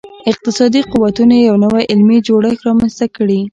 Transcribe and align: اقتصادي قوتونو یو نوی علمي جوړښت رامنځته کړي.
اقتصادي 0.31 0.81
قوتونو 0.91 1.35
یو 1.47 1.55
نوی 1.63 1.83
علمي 1.91 2.17
جوړښت 2.27 2.59
رامنځته 2.67 3.05
کړي. 3.15 3.39